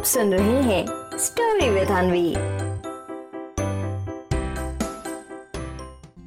[0.00, 0.86] आप सुन रहे हैं
[1.18, 2.34] स्टोरी विद अनवी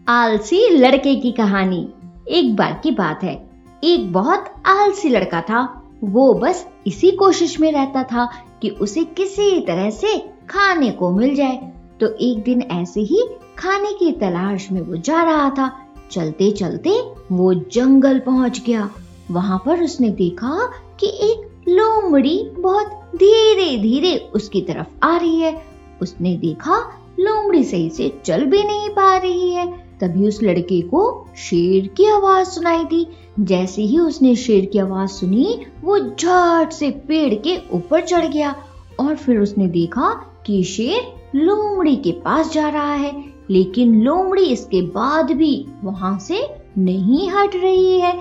[0.08, 1.94] आलसी लड़के की कहानी।
[2.30, 3.50] एक बार की बात है।
[3.84, 8.32] एक बहुत आलसी लड़का था। वो बस इसी कोशिश में रहता था
[8.62, 10.18] कि उसे किसी तरह से
[10.50, 13.28] खाने को मिल जाए। तो एक दिन ऐसे ही
[13.58, 18.90] खाने की तलाश में वो जा रहा था। चलते चलते वो जंगल पहुँच गया।
[19.32, 25.62] वहाँ पर उसने देखा कि एक लोमड़ी बहुत धीरे धीरे उसकी तरफ़ आ रही है।
[26.02, 26.78] उसने देखा
[27.20, 29.72] लोमड़ी सही से चल भी नहीं पा रही है।
[30.02, 33.08] तभी उस लड़के को शेर की आवाज़ सुनाई दी।
[33.40, 38.56] जैसे ही उसने शेर की आवाज़ सुनी, वो झट से पेड़ के ऊपर चढ़ गया
[39.00, 40.10] और फिर उसने देखा
[40.46, 46.48] कि शेर लोमड़ी के पास जा रहा है। लेकिन लोमड़ी इसके बाद भी वहाँ से
[46.78, 48.14] नहीं हट रही है,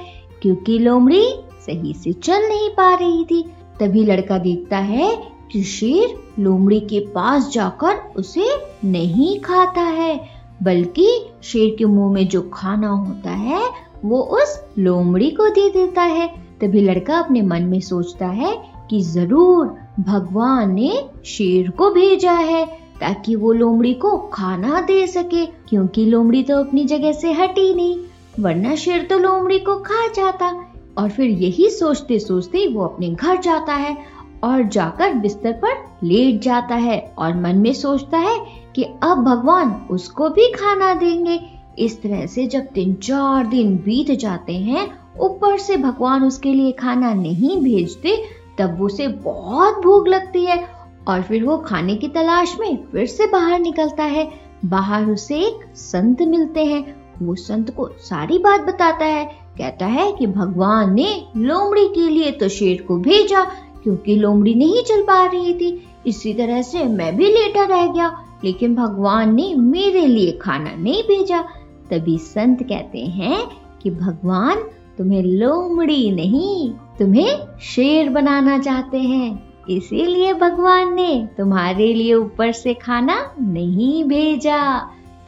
[0.42, 1.24] क्योंकि लोमड़ी
[1.66, 3.42] सही से चल नहीं पा रही थी।
[3.80, 5.10] तभी लड़का देखता है
[5.52, 8.46] कि शेर लोमड़ी के पास जाकर उसे
[8.84, 10.20] नहीं खाता है,
[10.62, 11.08] बल्कि
[11.42, 13.62] शेर के मुँह में जो खाना होता है,
[14.04, 16.26] वो उस लोमड़ी को दे देता है।
[16.60, 18.56] तभी लड़का अपने मन में सोचता है
[18.90, 19.66] कि ज़रूर
[20.00, 22.64] भगवान ने शेर को भेजा है,
[23.00, 27.98] ताकि वो लोमड़ी को खाना दे सके, क्योंकि लोमड़ी तो अपनी जगह से हटी नहीं,
[28.40, 30.50] वरना शेर तो लोमड़ी को खा जाता।
[30.98, 33.96] और फिर यही सोचते सोचते वो अपने घर जाता है
[34.44, 38.38] और जाकर बिस्तर पर लेट जाता है और मन में सोचता है
[38.76, 41.40] कि अब भगवान उसको भी खाना देंगे।
[41.78, 44.88] इस तरह से जब तीन चार दिन बीत जाते हैं,
[45.20, 48.24] ऊपर से भगवान उसके लिए खाना नहीं भेजते,
[48.58, 50.68] तब उसे बहुत भूख लगती है
[51.08, 54.32] और फिर वो खाने की तलाश में फिर से बाहर निकलता है।
[54.64, 60.12] बाहर उसे एक संत मिलते हैं। वो संत को सारी बात बताता है कहता है
[60.12, 63.44] कि भगवान ने लोमड़ी के लिए तो शेर को भेजा,
[63.82, 68.24] क्योंकि लोमड़ी नहीं चल पा रही थी। इसी तरह से मैं भी लेटा रह गया,
[68.44, 71.42] लेकिन भगवान ने मेरे लिए खाना नहीं भेजा।
[71.90, 73.46] तभी संत कहते हैं
[73.82, 74.62] कि भगवान,
[74.98, 82.74] तुम्हें लोमड़ी नहीं, तुम्हें शेर बनाना चाहते हैं। इसीलिए भगवान ने तुम्हारे लिए ऊपर से
[82.74, 84.78] खाना नहीं भेजा।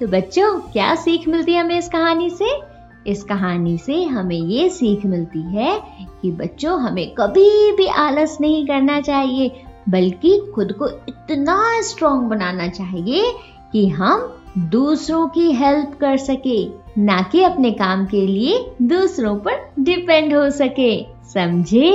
[0.00, 2.73] तो बच्चों, क्या सीख मिलती है हमें इस कहानी से?
[3.06, 5.82] इस कहानी से हमें ये सीख मिलती है
[6.22, 12.68] कि बच्चों, हमें कभी भी आलस नहीं करना चाहिए, बल्कि खुद को इतना स्ट्रॉन्ग बनाना
[12.68, 13.32] चाहिए
[13.72, 16.68] कि हम दूसरों की हेल्प कर सके,
[17.00, 21.92] ना कि अपने काम के लिए दूसरों पर डिपेंड हो सके। समझे?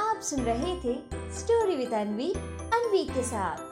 [0.00, 0.94] आप सुन रहे थे
[1.38, 2.32] स्टोरी विद अनवी
[2.72, 3.71] अनवी के साथ।